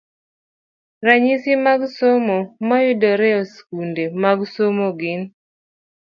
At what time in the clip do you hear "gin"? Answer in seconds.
4.99-5.21